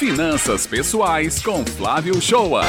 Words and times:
Finanças 0.00 0.66
Pessoais 0.66 1.44
com 1.44 1.62
Flávio 1.76 2.22
Shoa. 2.22 2.62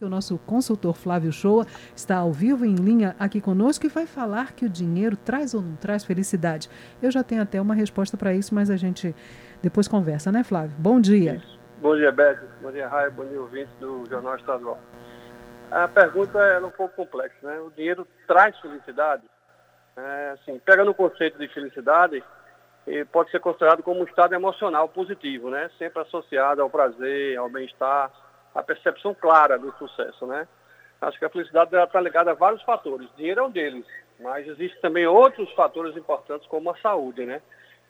O 0.00 0.08
nosso 0.08 0.38
consultor 0.38 0.94
Flávio 0.94 1.32
Shoa 1.32 1.66
está 1.96 2.18
ao 2.18 2.30
vivo 2.30 2.64
em 2.64 2.76
linha 2.76 3.16
aqui 3.18 3.40
conosco 3.40 3.84
e 3.86 3.88
vai 3.88 4.06
falar 4.06 4.52
que 4.52 4.64
o 4.64 4.68
dinheiro 4.68 5.16
traz 5.16 5.52
ou 5.52 5.60
não 5.60 5.74
traz 5.74 6.04
felicidade. 6.04 6.70
Eu 7.02 7.10
já 7.10 7.24
tenho 7.24 7.42
até 7.42 7.60
uma 7.60 7.74
resposta 7.74 8.16
para 8.16 8.32
isso, 8.32 8.54
mas 8.54 8.70
a 8.70 8.76
gente 8.76 9.12
depois 9.60 9.88
conversa, 9.88 10.30
né, 10.30 10.44
Flávio? 10.44 10.76
Bom 10.78 11.00
dia. 11.00 11.42
Bom 11.80 11.96
dia, 11.96 12.12
Beto. 12.12 12.46
Bom 12.62 12.70
dia, 12.70 12.86
Raio. 12.86 13.10
Bom 13.10 13.24
dia, 13.24 13.40
ouvinte 13.40 13.70
do 13.80 14.04
Jornal 14.08 14.36
Estadual. 14.36 14.78
A 15.72 15.88
pergunta 15.88 16.38
é 16.38 16.60
um 16.60 16.70
pouco 16.70 16.94
complexa, 16.94 17.34
né? 17.42 17.58
O 17.58 17.72
dinheiro 17.72 18.06
traz 18.28 18.56
felicidade? 18.60 19.24
É, 19.96 20.34
assim, 20.34 20.60
pega 20.64 20.84
no 20.84 20.94
conceito 20.94 21.36
de 21.36 21.48
felicidade, 21.48 22.22
pode 23.10 23.30
ser 23.30 23.40
considerado 23.40 23.82
como 23.82 24.00
um 24.00 24.04
estado 24.04 24.34
emocional 24.34 24.88
positivo, 24.88 25.50
né? 25.50 25.70
Sempre 25.78 26.02
associado 26.02 26.60
ao 26.60 26.68
prazer, 26.68 27.38
ao 27.38 27.48
bem-estar, 27.48 28.10
à 28.54 28.62
percepção 28.62 29.14
clara 29.14 29.58
do 29.58 29.72
sucesso, 29.78 30.26
né? 30.26 30.46
Acho 31.00 31.18
que 31.18 31.24
a 31.24 31.30
felicidade 31.30 31.74
está 31.74 32.00
ligada 32.00 32.30
a 32.30 32.34
vários 32.34 32.62
fatores. 32.62 33.08
Dinheiro 33.16 33.40
é 33.40 33.44
um 33.44 33.50
deles, 33.50 33.86
mas 34.20 34.46
existem 34.46 34.80
também 34.80 35.06
outros 35.06 35.50
fatores 35.52 35.96
importantes 35.96 36.46
como 36.48 36.70
a 36.70 36.76
saúde, 36.76 37.24
né? 37.24 37.40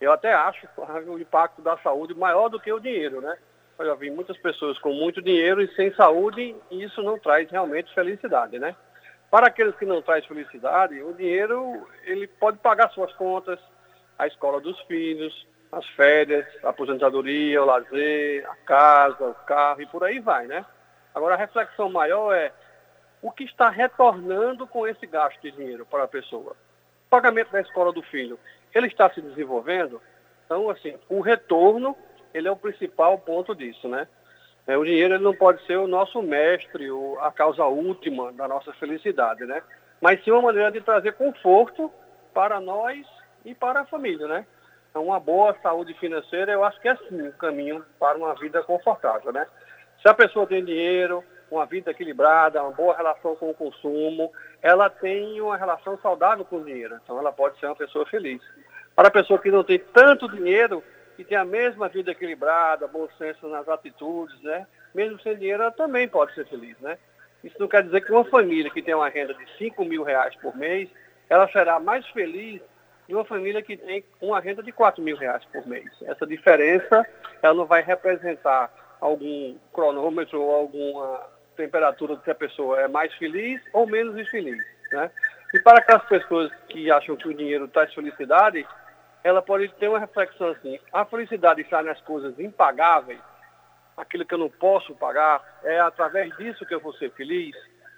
Eu 0.00 0.12
até 0.12 0.32
acho 0.34 0.66
o 1.06 1.18
impacto 1.18 1.62
da 1.62 1.76
saúde 1.78 2.14
maior 2.14 2.48
do 2.48 2.60
que 2.60 2.72
o 2.72 2.80
dinheiro, 2.80 3.20
né? 3.20 3.36
Eu 3.78 3.86
já 3.86 3.94
vi 3.94 4.10
muitas 4.10 4.36
pessoas 4.38 4.78
com 4.78 4.92
muito 4.92 5.22
dinheiro 5.22 5.62
e 5.62 5.74
sem 5.74 5.92
saúde 5.94 6.54
e 6.70 6.82
isso 6.82 7.02
não 7.02 7.18
traz 7.18 7.50
realmente 7.50 7.92
felicidade, 7.94 8.58
né? 8.58 8.76
Para 9.30 9.46
aqueles 9.46 9.74
que 9.76 9.86
não 9.86 10.02
traz 10.02 10.26
felicidade, 10.26 11.02
o 11.02 11.14
dinheiro 11.14 11.86
ele 12.04 12.26
pode 12.26 12.58
pagar 12.58 12.90
suas 12.90 13.12
contas, 13.14 13.58
a 14.18 14.26
escola 14.26 14.60
dos 14.60 14.78
filhos, 14.82 15.46
as 15.72 15.86
férias, 15.88 16.46
a 16.62 16.68
aposentadoria, 16.68 17.62
o 17.62 17.66
lazer, 17.66 18.46
a 18.48 18.54
casa, 18.56 19.28
o 19.28 19.34
carro 19.46 19.80
e 19.80 19.86
por 19.86 20.04
aí 20.04 20.20
vai, 20.20 20.46
né? 20.46 20.64
Agora 21.14 21.34
a 21.34 21.38
reflexão 21.38 21.88
maior 21.88 22.34
é 22.34 22.52
o 23.22 23.30
que 23.30 23.44
está 23.44 23.70
retornando 23.70 24.66
com 24.66 24.86
esse 24.86 25.06
gasto 25.06 25.40
de 25.40 25.52
dinheiro 25.52 25.86
para 25.86 26.04
a 26.04 26.08
pessoa. 26.08 26.52
O 27.06 27.10
pagamento 27.10 27.52
da 27.52 27.60
escola 27.60 27.92
do 27.92 28.02
filho, 28.02 28.38
ele 28.74 28.86
está 28.86 29.08
se 29.10 29.20
desenvolvendo? 29.20 30.00
Então, 30.44 30.68
assim, 30.68 30.98
o 31.08 31.20
retorno, 31.20 31.96
ele 32.34 32.48
é 32.48 32.50
o 32.50 32.56
principal 32.56 33.18
ponto 33.18 33.54
disso, 33.54 33.88
né? 33.88 34.06
É, 34.66 34.76
o 34.76 34.84
dinheiro 34.84 35.14
ele 35.14 35.24
não 35.24 35.34
pode 35.34 35.64
ser 35.66 35.76
o 35.76 35.88
nosso 35.88 36.22
mestre, 36.22 36.88
a 37.20 37.30
causa 37.32 37.64
última 37.64 38.32
da 38.32 38.46
nossa 38.46 38.72
felicidade, 38.74 39.44
né? 39.44 39.62
Mas 40.00 40.22
sim 40.22 40.30
uma 40.30 40.42
maneira 40.42 40.70
de 40.70 40.80
trazer 40.80 41.12
conforto 41.14 41.90
para 42.32 42.60
nós 42.60 43.06
e 43.44 43.54
para 43.54 43.80
a 43.80 43.86
família, 43.86 44.26
né? 44.26 44.46
Então, 44.90 45.06
uma 45.06 45.18
boa 45.18 45.56
saúde 45.62 45.94
financeira, 45.94 46.52
eu 46.52 46.62
acho 46.64 46.80
que 46.80 46.88
é 46.88 46.96
sim 46.96 47.22
um 47.22 47.32
caminho 47.32 47.84
para 47.98 48.18
uma 48.18 48.34
vida 48.34 48.62
confortável, 48.62 49.32
né? 49.32 49.46
Se 50.00 50.08
a 50.08 50.14
pessoa 50.14 50.46
tem 50.46 50.64
dinheiro, 50.64 51.24
uma 51.50 51.64
vida 51.64 51.90
equilibrada, 51.90 52.62
uma 52.62 52.72
boa 52.72 52.96
relação 52.96 53.34
com 53.36 53.50
o 53.50 53.54
consumo, 53.54 54.32
ela 54.60 54.90
tem 54.90 55.40
uma 55.40 55.56
relação 55.56 55.98
saudável 55.98 56.44
com 56.44 56.56
o 56.56 56.64
dinheiro. 56.64 56.98
Então, 57.02 57.18
ela 57.18 57.32
pode 57.32 57.58
ser 57.58 57.66
uma 57.66 57.76
pessoa 57.76 58.04
feliz. 58.06 58.42
Para 58.94 59.08
a 59.08 59.10
pessoa 59.10 59.38
que 59.38 59.50
não 59.50 59.64
tem 59.64 59.78
tanto 59.78 60.28
dinheiro, 60.28 60.82
que 61.16 61.24
tem 61.24 61.38
a 61.38 61.44
mesma 61.44 61.88
vida 61.88 62.10
equilibrada, 62.10 62.86
bom 62.86 63.08
senso 63.16 63.48
nas 63.48 63.68
atitudes, 63.68 64.40
né? 64.42 64.66
Mesmo 64.94 65.20
sem 65.20 65.36
dinheiro, 65.36 65.62
ela 65.62 65.72
também 65.72 66.06
pode 66.06 66.34
ser 66.34 66.46
feliz, 66.46 66.78
né? 66.80 66.98
Isso 67.42 67.56
não 67.58 67.68
quer 67.68 67.82
dizer 67.82 68.02
que 68.02 68.12
uma 68.12 68.24
família 68.24 68.70
que 68.70 68.82
tem 68.82 68.94
uma 68.94 69.08
renda 69.08 69.34
de 69.34 69.46
5 69.56 69.84
mil 69.84 70.02
reais 70.02 70.34
por 70.36 70.54
mês, 70.56 70.88
ela 71.28 71.48
será 71.48 71.80
mais 71.80 72.06
feliz 72.08 72.60
de 73.12 73.16
uma 73.16 73.26
família 73.26 73.60
que 73.60 73.76
tem 73.76 74.02
uma 74.22 74.40
renda 74.40 74.62
de 74.62 74.72
4 74.72 75.02
mil 75.02 75.18
reais 75.18 75.44
por 75.52 75.66
mês. 75.66 75.86
Essa 76.04 76.26
diferença, 76.26 77.06
ela 77.42 77.52
não 77.52 77.66
vai 77.66 77.82
representar 77.82 78.72
algum 78.98 79.54
cronômetro 79.70 80.40
ou 80.40 80.50
alguma 80.50 81.20
temperatura 81.54 82.16
de 82.16 82.22
que 82.22 82.30
a 82.30 82.34
pessoa 82.34 82.80
é 82.80 82.88
mais 82.88 83.12
feliz 83.16 83.60
ou 83.74 83.86
menos 83.86 84.18
infeliz, 84.18 84.64
né? 84.90 85.10
E 85.52 85.60
para 85.60 85.80
aquelas 85.80 86.06
pessoas 86.06 86.50
que 86.70 86.90
acham 86.90 87.14
que 87.14 87.28
o 87.28 87.34
dinheiro 87.34 87.68
traz 87.68 87.92
felicidade, 87.92 88.66
ela 89.22 89.42
pode 89.42 89.68
ter 89.74 89.88
uma 89.88 89.98
reflexão 89.98 90.48
assim, 90.48 90.80
a 90.90 91.04
felicidade 91.04 91.60
está 91.60 91.82
nas 91.82 92.00
coisas 92.00 92.40
impagáveis, 92.40 93.20
aquilo 93.94 94.24
que 94.24 94.32
eu 94.32 94.38
não 94.38 94.48
posso 94.48 94.94
pagar, 94.94 95.60
é 95.64 95.78
através 95.80 96.34
disso 96.38 96.64
que 96.64 96.74
eu 96.74 96.80
vou 96.80 96.94
ser 96.94 97.10
feliz, 97.12 97.54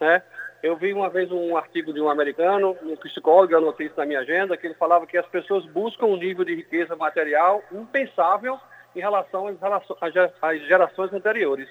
né? 0.00 0.20
Eu 0.66 0.74
vi 0.74 0.92
uma 0.92 1.08
vez 1.08 1.30
um 1.30 1.56
artigo 1.56 1.92
de 1.92 2.00
um 2.00 2.10
americano, 2.10 2.76
um 2.82 2.96
psicólogo, 2.96 3.52
eu 3.52 3.58
anotei 3.58 3.86
isso 3.86 3.96
na 3.96 4.04
minha 4.04 4.18
agenda, 4.18 4.56
que 4.56 4.66
ele 4.66 4.74
falava 4.74 5.06
que 5.06 5.16
as 5.16 5.26
pessoas 5.26 5.64
buscam 5.66 6.06
um 6.06 6.16
nível 6.16 6.44
de 6.44 6.56
riqueza 6.56 6.96
material 6.96 7.62
impensável 7.70 8.58
em 8.94 8.98
relação 8.98 9.46
às 9.46 10.60
gerações 10.66 11.12
anteriores. 11.12 11.68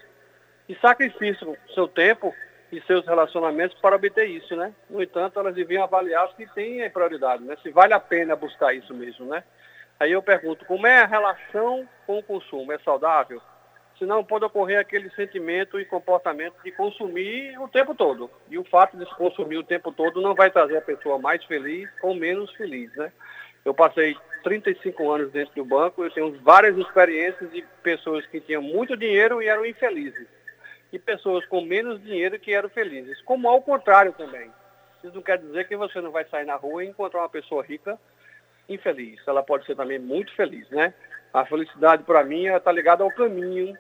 E 0.70 0.76
sacrificam 0.76 1.58
seu 1.74 1.90
tempo 1.90 2.34
e 2.72 2.80
seus 2.84 3.06
relacionamentos 3.06 3.78
para 3.82 3.98
obter 3.98 4.30
isso, 4.30 4.56
né? 4.56 4.74
No 4.90 5.04
entanto, 5.04 5.38
elas 5.42 5.54
deviam 5.54 5.84
avaliar 5.84 6.30
se 6.38 6.48
tem 6.54 6.90
prioridade, 6.90 7.44
né? 7.44 7.58
Se 7.62 7.72
vale 7.72 7.94
a 7.94 8.00
pena 8.00 8.34
buscar 8.34 8.74
isso 8.74 8.94
mesmo, 8.94 9.26
né? 9.26 9.44
Aí 10.00 10.14
eu 10.14 10.24
pergunto, 10.24 10.64
como 10.64 10.88
é 10.88 11.02
a 11.02 11.06
relação 11.06 11.86
com 12.08 12.20
o 12.20 12.24
consumo? 12.24 12.72
É 12.72 12.80
saudável? 12.80 13.42
Senão 13.98 14.24
pode 14.24 14.46
ocorrer 14.46 14.80
aquele 14.80 15.10
sentimento 15.12 15.80
e 15.80 15.86
comportamento 15.86 16.56
de 16.64 16.72
consumir 16.72 17.58
o 17.60 17.68
tempo 17.68 17.96
todo. 17.96 18.30
E 18.50 18.58
o 18.58 18.64
fato 18.66 18.98
de 18.98 19.06
se 19.06 19.16
consumir 19.16 19.58
o 19.58 19.64
tempo 19.64 19.92
todo 19.92 20.22
não 20.22 20.36
vai 20.36 20.52
trazer 20.52 20.78
a 20.78 20.82
pessoa 20.82 21.18
mais 21.18 21.44
feliz 21.46 21.90
ou 22.02 22.14
menos 22.14 22.52
feliz, 22.54 22.94
né? 22.96 23.12
Eu 23.64 23.74
passei 23.74 24.16
35 24.44 25.12
anos 25.12 25.32
dentro 25.32 25.56
do 25.56 25.66
banco, 25.66 26.04
eu 26.04 26.12
tenho 26.12 26.38
várias 26.42 26.78
experiências 26.78 27.52
de 27.52 27.64
pessoas 27.82 28.26
que 28.28 28.40
tinham 28.40 28.62
muito 28.62 28.96
dinheiro 28.98 29.42
e 29.42 29.48
eram 29.48 29.66
infelizes 29.66 30.28
e 30.92 31.00
pessoas 31.00 31.46
com 31.46 31.62
menos 31.62 32.02
dinheiro 32.02 32.40
que 32.40 32.54
eram 32.54 32.70
felizes. 32.70 33.22
Como 33.22 33.48
ao 33.50 33.62
contrário 33.62 34.14
também. 34.14 34.52
Isso 35.04 35.14
não 35.14 35.22
quer 35.22 35.38
dizer 35.38 35.68
que 35.68 35.76
você 35.76 36.02
não 36.02 36.12
vai 36.12 36.26
sair 36.26 36.46
na 36.46 36.56
rua 36.56 36.84
e 36.84 36.88
encontrar 36.88 37.22
uma 37.22 37.30
pessoa 37.30 37.64
rica 37.64 38.00
infeliz. 38.68 39.20
Ela 39.28 39.44
pode 39.44 39.66
ser 39.66 39.76
também 39.76 40.00
muito 40.00 40.34
feliz, 40.36 40.70
né? 40.70 40.94
A 41.34 41.46
felicidade, 41.46 42.04
para 42.04 42.24
mim, 42.24 42.46
está 42.46 42.72
ligada 42.72 43.04
ao 43.04 43.12
caminho, 43.12 43.78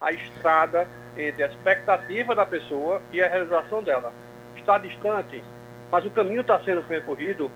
à 0.00 0.10
estrada 0.12 0.88
entre 1.16 1.42
a 1.42 1.46
expectativa 1.46 2.34
da 2.34 2.46
pessoa 2.46 3.02
e 3.12 3.22
a 3.22 3.28
realização 3.28 3.82
dela. 3.82 4.12
Está 4.56 4.78
distante, 4.78 5.42
mas 5.90 6.04
o 6.04 6.10
caminho 6.10 6.40
está 6.40 6.58
sendo 6.60 6.82
percorrido 6.82 7.50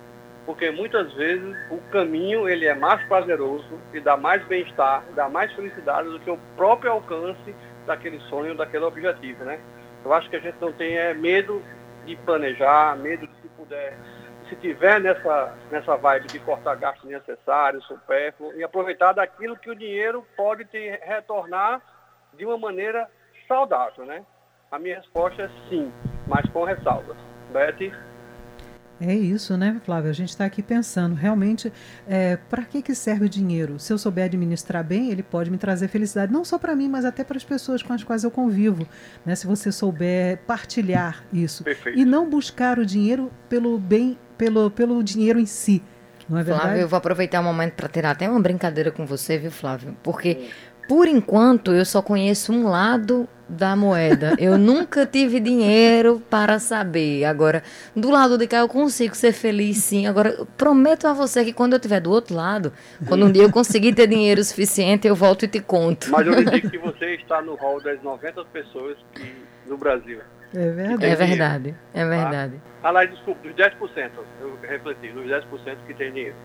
porque 0.44 0.70
muitas 0.70 1.12
vezes 1.14 1.56
o 1.70 1.78
caminho 1.90 2.48
ele 2.48 2.66
é 2.66 2.74
mais 2.74 3.02
prazeroso 3.08 3.80
e 3.92 4.00
dá 4.00 4.16
mais 4.16 4.44
bem-estar, 4.44 5.02
dá 5.14 5.28
mais 5.28 5.50
felicidade 5.54 6.08
do 6.08 6.20
que 6.20 6.30
o 6.30 6.38
próprio 6.56 6.92
alcance 6.92 7.54
daquele 7.86 8.20
sonho, 8.28 8.54
daquele 8.54 8.84
objetivo, 8.84 9.44
né? 9.44 9.58
Eu 10.04 10.12
acho 10.12 10.28
que 10.28 10.36
a 10.36 10.40
gente 10.40 10.56
não 10.60 10.72
tem 10.72 10.96
é, 10.96 11.14
medo 11.14 11.62
de 12.04 12.14
planejar, 12.16 12.96
medo 12.96 13.26
de 13.26 13.34
se 13.40 13.48
puder, 13.56 13.96
se 14.48 14.56
tiver 14.56 15.00
nessa, 15.00 15.54
nessa 15.70 15.96
vibe 15.96 16.26
de 16.26 16.38
cortar 16.40 16.76
gastos 16.76 17.08
necessários, 17.08 17.84
supérfluo, 17.86 18.52
e 18.54 18.62
aproveitar 18.62 19.14
daquilo 19.14 19.56
que 19.56 19.70
o 19.70 19.74
dinheiro 19.74 20.26
pode 20.36 20.66
te 20.66 20.90
retornar 21.02 21.80
de 22.36 22.44
uma 22.44 22.58
maneira 22.58 23.08
saudável, 23.46 24.04
né? 24.04 24.24
A 24.70 24.78
minha 24.78 24.96
resposta 24.96 25.42
é 25.42 25.48
sim, 25.68 25.92
mas 26.26 26.48
com 26.50 26.64
ressalvas. 26.64 27.16
Betty? 27.52 27.92
É 29.00 29.12
isso, 29.12 29.56
né, 29.56 29.80
Flávia? 29.84 30.10
A 30.10 30.14
gente 30.14 30.30
está 30.30 30.44
aqui 30.44 30.62
pensando, 30.62 31.14
realmente, 31.14 31.72
é, 32.06 32.36
para 32.36 32.62
que, 32.62 32.80
que 32.80 32.94
serve 32.94 33.26
o 33.26 33.28
dinheiro? 33.28 33.78
Se 33.78 33.92
eu 33.92 33.98
souber 33.98 34.24
administrar 34.24 34.84
bem, 34.84 35.10
ele 35.10 35.22
pode 35.22 35.50
me 35.50 35.58
trazer 35.58 35.88
felicidade, 35.88 36.32
não 36.32 36.44
só 36.44 36.58
para 36.58 36.76
mim, 36.76 36.88
mas 36.88 37.04
até 37.04 37.24
para 37.24 37.36
as 37.36 37.44
pessoas 37.44 37.82
com 37.82 37.92
as 37.92 38.04
quais 38.04 38.22
eu 38.22 38.30
convivo. 38.30 38.86
Né? 39.26 39.34
Se 39.34 39.46
você 39.46 39.72
souber 39.72 40.38
partilhar 40.46 41.24
isso. 41.32 41.64
Perfeito. 41.64 41.98
E 41.98 42.04
não 42.04 42.30
buscar 42.30 42.78
o 42.78 42.86
dinheiro 42.86 43.32
pelo 43.48 43.78
bem, 43.78 44.16
pelo, 44.38 44.70
pelo 44.70 45.02
dinheiro 45.02 45.40
em 45.40 45.46
si. 45.46 45.82
Não 46.28 46.38
é 46.38 46.42
verdade? 46.42 46.66
Flávio, 46.66 46.82
eu 46.82 46.88
vou 46.88 46.96
aproveitar 46.96 47.40
o 47.40 47.44
momento 47.44 47.74
para 47.74 47.88
ter 47.88 48.06
até 48.06 48.28
uma 48.28 48.40
brincadeira 48.40 48.90
com 48.90 49.04
você, 49.04 49.36
viu, 49.36 49.50
Flávio? 49.50 49.96
Porque 50.02 50.48
por 50.88 51.08
enquanto, 51.08 51.72
eu 51.72 51.84
só 51.84 52.02
conheço 52.02 52.52
um 52.52 52.68
lado 52.68 53.28
da 53.48 53.76
moeda. 53.76 54.34
Eu 54.38 54.56
nunca 54.56 55.06
tive 55.06 55.38
dinheiro 55.40 56.22
para 56.30 56.58
saber. 56.58 57.24
Agora, 57.24 57.62
do 57.94 58.10
lado 58.10 58.38
de 58.38 58.46
cá 58.46 58.58
eu 58.58 58.68
consigo 58.68 59.14
ser 59.14 59.32
feliz 59.32 59.78
sim. 59.78 60.06
Agora, 60.06 60.46
prometo 60.56 61.06
a 61.06 61.12
você 61.12 61.44
que 61.44 61.52
quando 61.52 61.74
eu 61.74 61.76
estiver 61.76 62.00
do 62.00 62.10
outro 62.10 62.34
lado, 62.34 62.72
quando 63.06 63.26
um 63.26 63.32
dia 63.32 63.42
eu 63.42 63.50
conseguir 63.50 63.94
ter 63.94 64.06
dinheiro 64.06 64.42
suficiente, 64.42 65.06
eu 65.06 65.14
volto 65.14 65.44
e 65.44 65.48
te 65.48 65.60
conto. 65.60 66.10
Mas 66.10 66.26
eu 66.26 66.34
lhe 66.34 66.44
digo 66.44 66.70
que 66.70 66.78
você 66.78 67.14
está 67.16 67.42
no 67.42 67.54
rol 67.54 67.82
das 67.82 68.02
90 68.02 68.44
pessoas 68.46 68.96
que, 69.14 69.34
no 69.66 69.76
Brasil 69.76 70.20
é 70.54 70.70
verdade. 70.70 71.06
É 71.06 71.14
verdade. 71.14 71.74
É 71.92 72.04
verdade. 72.04 72.60
Ah, 72.82 72.90
lá, 72.90 73.04
desculpa, 73.04 73.40
dos 73.42 73.56
10%, 73.56 74.10
eu 74.40 74.58
refleti, 74.62 75.08
dos 75.08 75.24
10% 75.24 75.76
que 75.86 75.94
tem 75.94 76.12
dinheiro. 76.12 76.36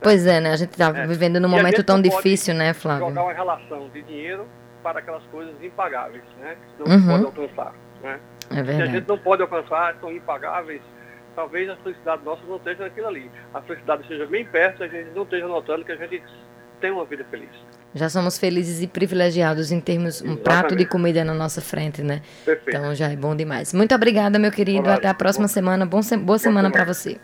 Pois 0.00 0.26
é, 0.26 0.40
né? 0.40 0.52
A 0.52 0.56
gente 0.56 0.70
está 0.70 0.88
é. 0.88 1.06
vivendo 1.06 1.40
num 1.40 1.48
momento 1.48 1.82
tão 1.82 2.00
difícil, 2.00 2.54
né, 2.54 2.74
Flávio? 2.74 3.08
Jogar 3.08 3.22
uma 3.22 3.32
relação 3.32 3.88
de 3.88 4.02
dinheiro 4.02 4.46
para 4.82 4.98
aquelas 4.98 5.22
coisas 5.24 5.54
impagáveis, 5.62 6.24
né? 6.40 6.56
Que 6.76 6.88
não 6.88 6.96
uhum. 6.96 7.06
pode 7.06 7.24
alcançar, 7.24 7.74
né? 8.02 8.20
É 8.50 8.54
verdade. 8.56 8.76
Se 8.76 8.82
a 8.82 8.86
gente 8.86 9.08
não 9.08 9.18
pode 9.18 9.42
alcançar, 9.42 9.96
são 10.00 10.12
impagáveis, 10.12 10.82
talvez 11.34 11.70
a 11.70 11.76
felicidade 11.76 12.24
nossa 12.24 12.42
não 12.46 12.56
esteja 12.56 12.84
naquilo 12.84 13.06
ali. 13.08 13.30
A 13.54 13.62
felicidade 13.62 14.02
esteja 14.02 14.26
bem 14.26 14.44
perto, 14.44 14.84
a 14.84 14.88
gente 14.88 15.10
não 15.14 15.22
esteja 15.22 15.46
notando 15.48 15.84
que 15.84 15.92
a 15.92 15.96
gente 15.96 16.22
tem 16.84 16.90
uma 16.92 17.06
vida 17.06 17.24
feliz. 17.30 17.48
Já 17.94 18.10
somos 18.10 18.36
felizes 18.36 18.82
e 18.82 18.86
privilegiados 18.86 19.72
em 19.72 19.80
termos 19.80 20.20
um 20.20 20.24
Exatamente. 20.24 20.42
prato 20.42 20.76
de 20.76 20.84
comida 20.84 21.24
na 21.24 21.32
nossa 21.32 21.62
frente, 21.62 22.02
né? 22.02 22.20
Perfeito. 22.44 22.76
Então 22.76 22.94
já 22.94 23.08
é 23.10 23.16
bom 23.16 23.34
demais. 23.34 23.72
Muito 23.72 23.94
obrigada, 23.94 24.38
meu 24.38 24.52
querido. 24.52 24.80
Olá, 24.86 24.96
Até 24.96 25.08
a 25.08 25.14
próxima 25.14 25.46
bom- 25.46 25.52
semana. 25.52 25.86
Bom 25.86 26.02
se- 26.02 26.16
boa 26.18 26.38
semana 26.38 26.70
para 26.70 26.84
você. 26.84 27.16